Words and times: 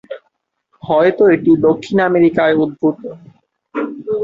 হয়ত 0.83 1.19
এটি 1.35 1.51
দক্ষিণ 1.67 1.97
আমেরিকায় 2.09 2.55
উদ্ভূত। 2.63 2.99